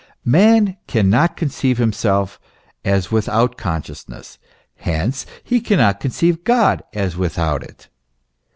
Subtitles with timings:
[0.25, 2.39] Man cannot conceive himself
[2.83, 4.39] as without consciousness;
[4.77, 7.87] hence he cannot conceive God as without it.